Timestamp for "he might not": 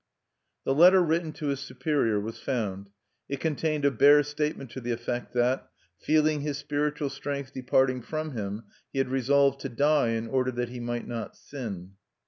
10.69-11.35